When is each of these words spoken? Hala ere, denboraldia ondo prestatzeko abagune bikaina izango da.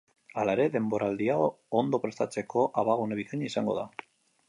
Hala 0.43 0.55
ere, 0.55 0.63
denboraldia 0.75 1.35
ondo 1.83 2.01
prestatzeko 2.07 2.67
abagune 2.85 3.23
bikaina 3.25 3.51
izango 3.55 3.81
da. 3.83 3.89